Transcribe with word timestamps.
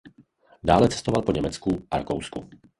Dále 0.63 0.89
cestoval 0.89 1.21
po 1.21 1.31
Německu 1.31 1.87
a 1.91 1.97
Rakousku. 1.97 2.49